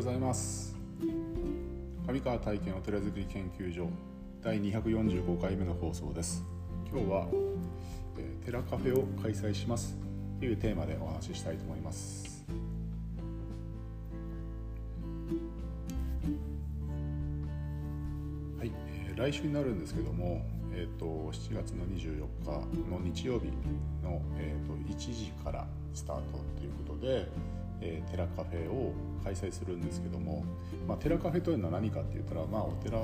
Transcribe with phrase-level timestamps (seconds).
[0.00, 0.74] ございます。
[2.08, 3.86] 上川体験お寺づくり研究所
[4.42, 6.42] 第245回目の放送です。
[6.90, 7.26] 今日は、
[8.16, 9.94] えー、寺カフェを開催します
[10.38, 12.46] というテーマでお話ししたいと思います。
[18.58, 20.40] はい、えー、来週になるんですけども
[20.72, 23.48] えーと、7月の24日の日曜日
[24.02, 26.22] の、えーと、1時からスタート
[26.56, 27.28] ということで、
[27.80, 28.92] えー、テラカフェを
[29.24, 30.44] 開催するんですけども、
[30.86, 32.98] まあ、テラカフェというのは何かって言ったら、まあ、お寺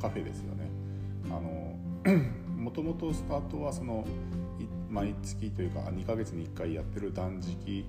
[0.00, 0.70] カフェですよね。
[1.26, 1.76] あの
[2.56, 4.04] もともとスタートはその
[4.90, 7.84] 毎月というか2ヶ月に1回やってる断食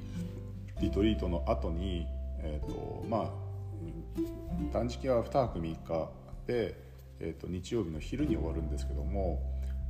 [0.81, 2.05] リトリートの後に、
[2.39, 6.09] えーとまあ、断食は2泊3日
[6.47, 6.75] で、
[7.19, 9.41] えー、と日曜日の昼に終わるんですけども、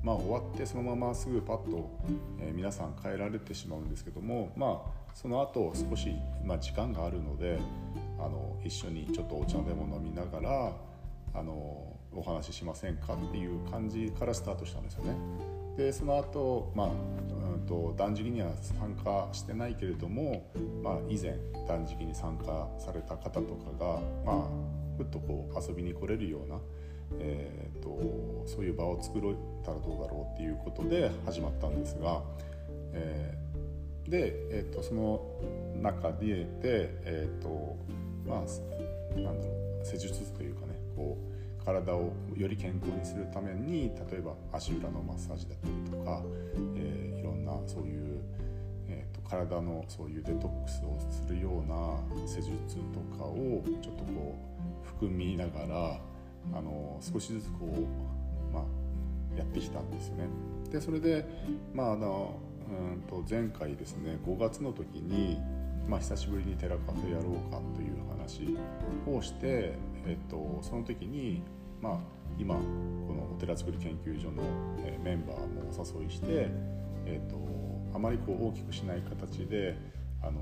[0.04, 1.90] まあ、終わってそのまますぐパッと、
[2.40, 7.60] えー、皆さん帰られてしまうんですけどもまあその後少し、まあ、時間があるので
[8.18, 10.72] あの一緒にちょっとお茶でも飲みながら
[11.34, 15.16] あのお話ししませんかっていう感じからスタートしたんですよね。
[15.78, 20.50] でその後、まあうんと断食には参加してないけれども、
[20.84, 24.48] まあ、以前断食に参加された方とかが、まあ、
[24.98, 26.60] ふっとこう遊びに来れるような、
[27.20, 27.90] えーと、
[28.46, 32.22] そういう場を作れたらどうだろうっていうことで始まったんですが、
[32.94, 33.40] えー
[34.10, 35.22] で、えーと、その
[35.82, 37.78] 中で、えーと
[38.28, 41.18] まあ、なんだろう施術というかねこ
[41.62, 46.24] う体をより健康にするために例えば足裏のマッサージだったりとか、
[46.76, 48.20] えー、いろんなそういう、
[48.88, 52.50] えーと、体のそういうデトックスをするような施術
[52.92, 54.36] とかをちょっとこ
[54.84, 56.00] う含みながら
[56.54, 60.28] あの少しずつこう、まあ、やってきたんですよね。
[60.72, 61.26] でそれで、
[61.74, 62.40] まあ、あの
[62.70, 65.40] うんと前回ですね5月の時に、
[65.88, 68.58] まあ、久しぶりにテラカフェやろうかという話
[69.08, 69.74] をして、
[70.06, 71.42] えっと、その時に、
[71.82, 72.00] まあ、
[72.38, 72.62] 今こ
[73.14, 74.44] のお寺作り研究所の
[75.04, 76.50] メンバーもお誘いして、
[77.06, 77.38] えっと、
[77.96, 79.76] あまりこう大きくしない形で
[80.22, 80.42] あの、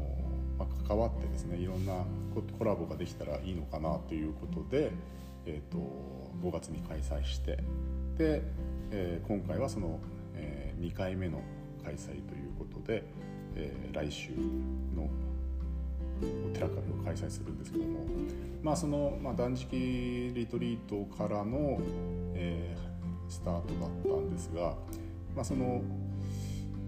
[0.60, 1.94] まあ、関わってですねいろんな
[2.58, 4.92] コラボができたらいいのかなということで、
[5.48, 5.78] えっと、
[6.44, 7.58] 5月に開催して
[8.18, 8.44] で、
[8.92, 10.00] えー、今回はその、
[10.36, 11.42] えー、2回目の
[11.84, 13.04] 開催ということで、
[13.56, 14.32] えー、来週
[14.96, 15.10] の
[16.22, 18.06] お寺カフェを開催するんですけども、
[18.62, 21.80] まあ、その、まあ、断食リトリートからの、
[22.34, 24.76] えー、スタートだったんですが、
[25.36, 25.82] まあ、その、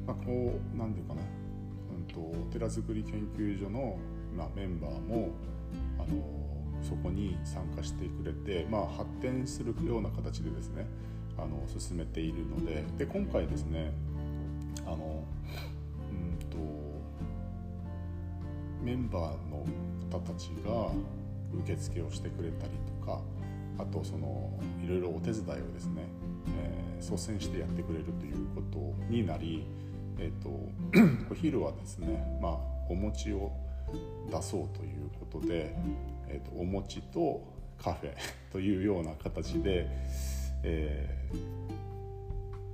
[0.06, 1.22] まあ、こう何て言うかな、
[1.96, 3.98] うんと、お寺づくり研究所の、
[4.36, 5.30] まあ、メンバーも
[6.00, 6.50] あの
[6.82, 10.88] そこに参加してくれて、まあ、発展するような形でですね
[11.38, 13.92] あの進めているのでで今回ですね
[14.86, 15.24] あの
[16.12, 16.58] うんと
[18.84, 19.66] メンバーの
[20.12, 20.92] 方たちが
[21.64, 23.22] 受付をしてくれたりとか
[23.78, 24.52] あとその
[24.84, 26.04] いろいろお手伝いをですね、
[26.62, 28.80] えー、率先してやってくれるということ
[29.10, 29.66] になり、
[30.18, 30.50] えーと、
[31.32, 32.58] お昼はですね、まあ、
[32.90, 33.52] お餅を
[34.32, 35.76] 出そうということで、
[36.28, 37.42] えーと、お餅と
[37.78, 38.14] カフェ
[38.52, 39.88] というような形で、
[40.64, 41.30] え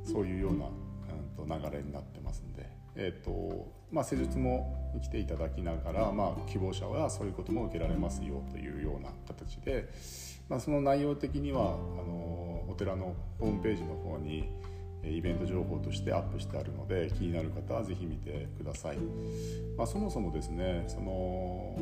[0.04, 9.90] ー、そういうようなうんと流れになってますんで、えーとまあ、施術も来ていただきながら、まあ、希望者はそういうことも受けられますよというような形で、
[10.50, 14.50] まあ、その内容的にはあのお寺のホームページの方に
[15.10, 18.98] イベント情報としてアップしてあるので気になる方は是非見てください。
[19.78, 21.78] まあ、そもそもですねその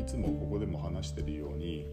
[0.00, 1.86] いつもここでも話してるように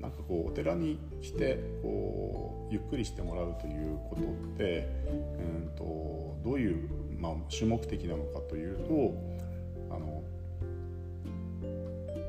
[0.00, 4.24] なんかこうお寺に来てこうゆっくりしてもらうということっ
[4.56, 10.22] て、うんと、どういう、まあ、主目的なのかというとあの、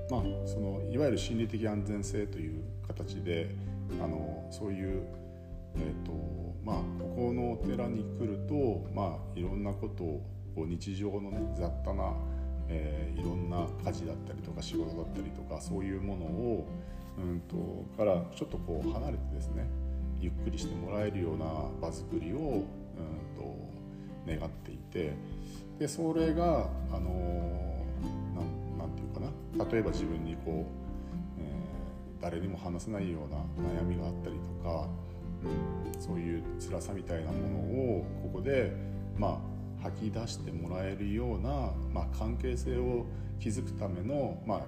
[0.10, 3.56] まあ、そのいわゆる心理的安全性という形で
[4.04, 5.04] あのそういう、
[5.78, 10.22] えーとまあ、ここのお寺に来ると、まあ、いろんなことを
[10.56, 12.14] こう日常の、ね、雑多な、
[12.68, 16.68] えー、いろんな家事だったりとか仕事だったりとかそういうものを
[17.18, 19.68] うんとからちょっとこう離れてですね
[20.20, 21.46] ゆっくりしてもらえるような
[21.82, 22.66] 場作りをうん
[23.36, 23.72] と
[24.28, 25.14] 願っていて
[25.80, 27.72] でそれがあの
[28.78, 33.38] なんていうかな例えば自分にこう、えー、誰にも話せないような
[33.68, 34.88] 悩みがあったりとか、
[36.00, 37.60] そういう辛さみたいなもの
[38.00, 38.74] をここで
[39.18, 39.42] ま
[39.80, 43.06] あ吐き出してもらえるような、まあ、関係性を
[43.40, 44.60] 築くための、まあ、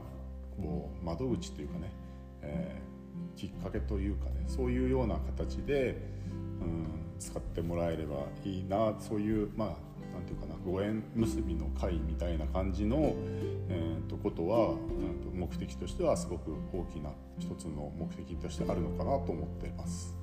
[0.58, 1.92] こう窓口というかね
[2.44, 5.98] えー、きっかけというかねそういうような形で、
[6.62, 6.88] うん、
[7.20, 13.16] 使ってもらえればいいなそういう、まあ、なんていうかなご縁結びの会みたいな感じの、
[13.70, 20.23] えー、とことは、うん、目的としてはすごく大きな一つの目的としてあるのかなと思ってます。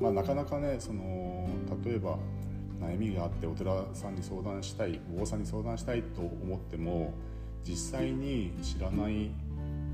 [0.00, 1.48] まあ、なかなかねその
[1.84, 2.18] 例えば
[2.80, 7.12] 悩みがあってお寺さんに相談したいお坊さんに相談したいと思っても
[7.64, 9.30] 実際に知らない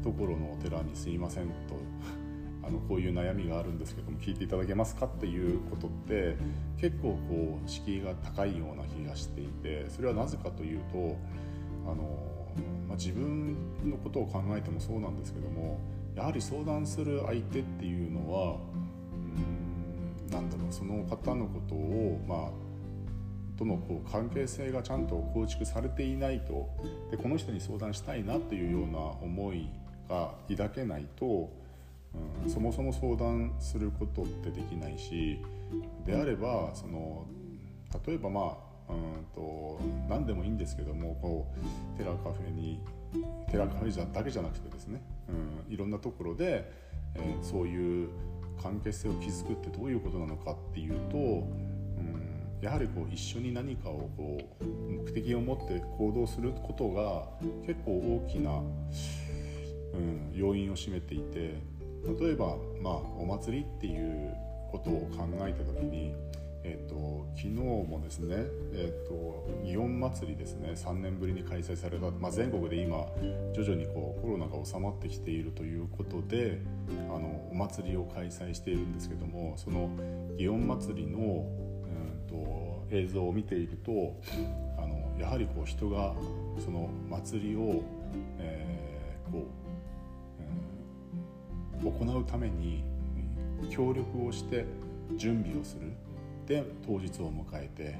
[0.03, 1.77] ところのお寺に「すいません」と
[2.67, 6.37] あのこういう悩みがあるんですけども聞いていただけますかっていうことって
[6.79, 11.17] 結構こう敷居が高いような気がしていてそれはなぜかというと
[11.87, 11.95] あの、
[12.89, 15.79] まあ、自分のことを考えてもそうなんですけども
[16.15, 18.57] やはり相談する相手っていうのは
[20.75, 26.69] その方のことをまあとのこう関係性がちゃんと構築されていないと
[27.11, 29.69] でこの人に相談したいなというような思い
[30.09, 31.51] が抱けないと
[32.45, 35.39] うん、そもそも相談することってできないし
[36.07, 37.27] であればその
[38.07, 38.57] 例えばま
[38.89, 41.47] あうんと何でもいいんですけどもこ
[41.97, 42.81] うテラカフェに
[43.51, 46.71] テラカフェだけじゃなくてですね、うん、いろんなところで、
[47.15, 48.09] えー、そういう
[48.65, 57.29] 関係性を築くってどういうことなのかっていうと、うん、やはりこう一緒に何かをこう目的を持って行動することが
[57.67, 58.63] 結構大きな、
[59.93, 61.61] うん、要因を占めていて
[62.21, 64.35] 例えば、まあ、お祭りっていう
[64.73, 66.13] ことを考えた時に、
[67.45, 68.37] 昨日もですね、
[68.73, 73.05] えーと、祇園祭りですね3年ぶりに開催された、まあ、全国で今
[73.53, 79.91] 徐々にこうコロナが収まってきているということであのお祭りを開催しているんですけどもその
[80.39, 84.19] 祇園祭りの、うんと、映像を見ていると
[84.79, 86.15] あのやはりこう人が
[86.65, 87.83] その祭りを、
[88.39, 89.47] えー、こ
[91.83, 92.85] う行うために
[93.69, 94.65] 協力をして
[95.19, 95.93] 準備をする。
[96.47, 97.99] で当日を迎えて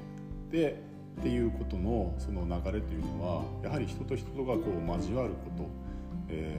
[0.51, 0.81] で
[1.19, 5.67] っていうことのその流れというのはやはり人と人とがこう交わること、
[6.29, 6.57] え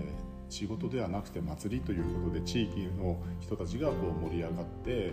[0.48, 5.12] ー、仕事ではなくて祭りということで地域の人たちがこう盛り上がって、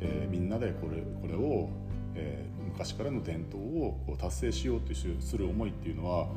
[0.00, 1.70] えー、みんなでこれこれを、
[2.14, 6.28] えー、昔からの伝統をこう達成しようとする思いっていうのは、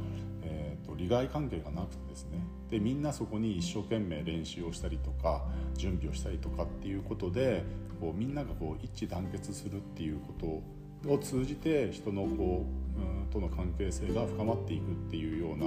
[0.94, 2.40] と利害関係がなくてですね。
[2.70, 5.46] でみんなそこに一生懸命練習をしたりとか
[5.76, 7.64] 準備をしたりとかっていうことで
[8.00, 10.64] こうみんながこう一致団結するっていうこ
[11.06, 12.66] とを通じて人のこ
[12.98, 15.66] う、うん、との関係性が深まっていくっていうような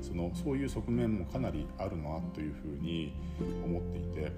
[0.00, 3.12] そのそういう側面もかなりあるなというふうに
[3.64, 4.32] 思っていて。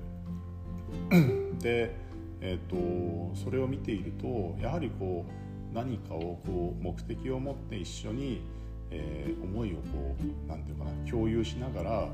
[1.60, 1.94] で、
[2.40, 8.42] えーと、それを見ているとやはりこう何かをこう目的を持って一緒に
[8.90, 12.08] えー、思いをこう何て言うかな共有しながら、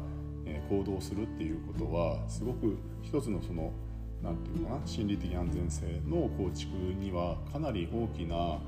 [0.45, 3.73] えー、行動するっていうことはすごく一つのその
[4.23, 8.59] 何て言うかな心理的安全性の構築にはかなり大きなあ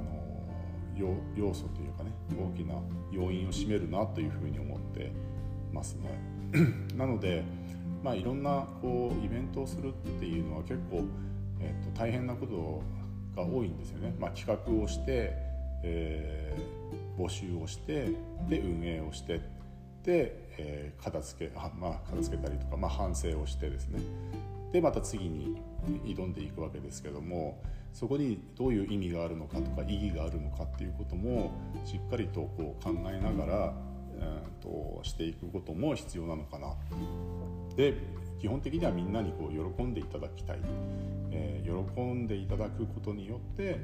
[0.00, 0.22] の
[1.36, 2.74] 要素というかね大きな
[3.10, 5.10] 要因を占めるなというふうに思って
[5.72, 6.20] ますね。
[6.96, 7.42] なので、
[8.04, 11.02] まあ、いろんなこうイベントをするっていうのは結構、
[11.60, 12.82] えー、と大変なこと
[13.34, 14.14] が多いんですよね。
[14.20, 15.32] まあ、企画をして、
[15.82, 16.41] えー
[17.18, 18.08] 募集をして
[18.48, 19.40] で運営をして
[20.02, 24.00] で、えー、片付けあ、まあ、片付けたりとか、まあ、反省をしてですね
[24.72, 25.60] でまた次に
[26.04, 31.52] 挑んでいくわけですけどもそこにどういう意味があるのかとか意義があるのかっていうことも
[31.84, 33.74] しっかりとこう考えながら、
[34.18, 36.74] えー、としていくことも必要なのかな。
[37.76, 37.94] で
[38.40, 40.58] 基本的にはみんなにこう喜んでいただきたい、
[41.30, 43.78] えー、喜んでいただくことによって、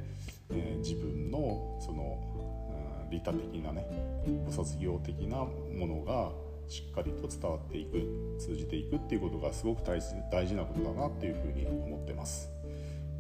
[0.51, 2.48] えー、自分のその
[3.11, 3.87] 利他的なね
[4.47, 6.31] 菩薩業的なものが
[6.69, 12.51] しっかりと伝わっていく通じていくっていうことがすごく大事大事なことだなっていうふうに思ってます。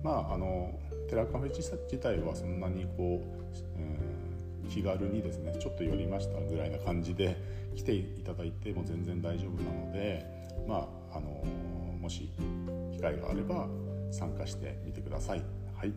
[0.03, 0.79] まああの
[1.09, 3.23] 寺カフェ自体はそんなにこ
[3.77, 7.37] う、うん、気軽にですねちょっと寄りましたぐらいな感じで
[7.75, 10.27] 来ていただいても全然大丈夫なので
[10.67, 11.43] まああの
[11.99, 12.31] もし
[12.93, 13.67] 機会があれば
[14.11, 15.43] 参加してみてください。
[15.75, 15.93] はい、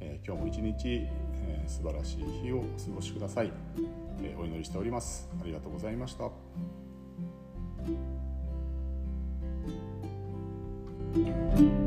[0.00, 1.08] え、今日も一日
[1.48, 3.52] え、素晴らしい日をお過ごしください、
[4.22, 5.28] え、お祈りしております。
[5.40, 6.30] ありがとうございました。
[11.14, 11.83] thank you